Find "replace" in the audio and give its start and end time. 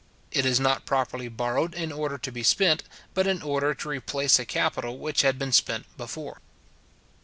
3.89-4.39